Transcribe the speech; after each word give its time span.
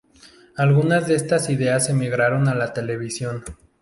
Algunas 0.57 1.05
de 1.07 1.13
estas 1.13 1.51
ideas 1.51 1.91
emigraron 1.91 2.47
a 2.47 2.55
la 2.55 2.73
televisión. 2.73 3.43